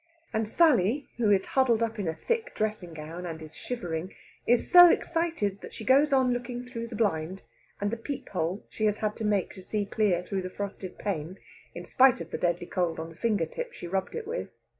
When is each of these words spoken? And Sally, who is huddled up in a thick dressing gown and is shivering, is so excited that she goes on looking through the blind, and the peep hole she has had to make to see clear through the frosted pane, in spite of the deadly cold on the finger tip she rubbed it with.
And 0.33 0.49
Sally, 0.49 1.05
who 1.17 1.29
is 1.29 1.45
huddled 1.53 1.83
up 1.83 1.99
in 1.99 2.07
a 2.07 2.15
thick 2.15 2.55
dressing 2.55 2.91
gown 2.95 3.23
and 3.27 3.39
is 3.39 3.53
shivering, 3.53 4.15
is 4.47 4.71
so 4.71 4.89
excited 4.89 5.61
that 5.61 5.75
she 5.75 5.85
goes 5.85 6.11
on 6.11 6.33
looking 6.33 6.63
through 6.63 6.87
the 6.87 6.95
blind, 6.95 7.43
and 7.79 7.91
the 7.91 7.97
peep 7.97 8.27
hole 8.29 8.65
she 8.67 8.85
has 8.85 8.97
had 8.97 9.15
to 9.17 9.23
make 9.25 9.53
to 9.53 9.61
see 9.61 9.85
clear 9.85 10.23
through 10.23 10.41
the 10.41 10.49
frosted 10.49 10.97
pane, 10.97 11.37
in 11.75 11.85
spite 11.85 12.19
of 12.19 12.31
the 12.31 12.39
deadly 12.39 12.65
cold 12.65 12.99
on 12.99 13.09
the 13.11 13.15
finger 13.15 13.45
tip 13.45 13.73
she 13.73 13.85
rubbed 13.85 14.15
it 14.15 14.25
with. 14.25 14.49